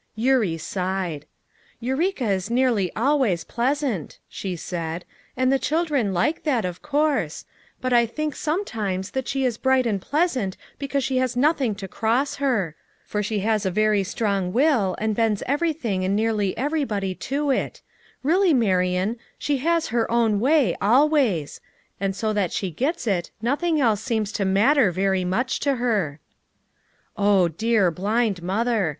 [0.25, 1.27] 'Eurie' sighed.
[1.79, 5.05] "Eureka is nearly always pleasant," she said,
[5.37, 7.45] "and the children like that, of course—
[7.81, 11.87] but I think sometimes that she is bright and pleasant because she has nothing to
[11.87, 12.75] cross her;
[13.05, 17.83] for she has a very strong will, and bends everything and nearly everybody to it;
[18.23, 21.61] really, Marian, she has her own way, always;
[21.99, 26.19] and so that she gets it nothing else seems to matter very much to her."
[27.15, 27.47] Oh.
[27.47, 28.89] dear blind mother